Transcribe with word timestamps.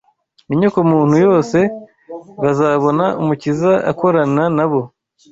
n’inyokomuntu 0.47 1.15
yose, 1.25 1.59
bazabona 2.41 3.05
Umukiza 3.21 3.71
akorana 3.91 4.43
nabo 4.57 4.81